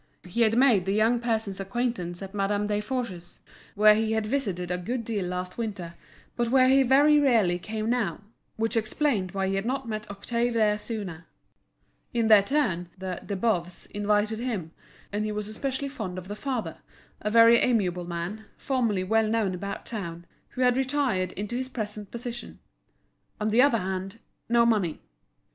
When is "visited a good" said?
4.25-5.05